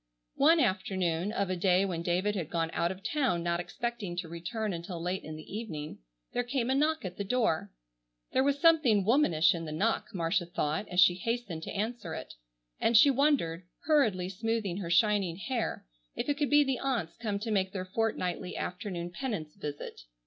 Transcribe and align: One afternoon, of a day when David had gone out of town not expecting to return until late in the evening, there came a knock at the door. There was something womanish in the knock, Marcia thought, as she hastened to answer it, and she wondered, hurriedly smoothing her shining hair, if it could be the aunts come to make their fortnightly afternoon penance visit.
One 0.37 0.59
afternoon, 0.59 1.31
of 1.31 1.51
a 1.51 1.55
day 1.55 1.85
when 1.85 2.01
David 2.01 2.33
had 2.33 2.49
gone 2.49 2.71
out 2.73 2.91
of 2.91 3.03
town 3.03 3.43
not 3.43 3.59
expecting 3.59 4.17
to 4.17 4.27
return 4.27 4.73
until 4.73 4.99
late 4.99 5.23
in 5.23 5.35
the 5.35 5.43
evening, 5.55 5.99
there 6.33 6.41
came 6.41 6.71
a 6.71 6.73
knock 6.73 7.05
at 7.05 7.17
the 7.17 7.23
door. 7.23 7.71
There 8.31 8.43
was 8.43 8.59
something 8.59 9.05
womanish 9.05 9.53
in 9.53 9.65
the 9.65 9.71
knock, 9.71 10.07
Marcia 10.11 10.47
thought, 10.47 10.87
as 10.89 10.99
she 10.99 11.13
hastened 11.13 11.61
to 11.61 11.71
answer 11.71 12.15
it, 12.15 12.33
and 12.79 12.97
she 12.97 13.11
wondered, 13.11 13.61
hurriedly 13.85 14.29
smoothing 14.29 14.77
her 14.77 14.89
shining 14.89 15.35
hair, 15.37 15.85
if 16.15 16.27
it 16.27 16.35
could 16.35 16.49
be 16.49 16.63
the 16.63 16.79
aunts 16.79 17.15
come 17.17 17.37
to 17.37 17.51
make 17.51 17.71
their 17.71 17.85
fortnightly 17.85 18.57
afternoon 18.57 19.11
penance 19.11 19.53
visit. 19.53 20.01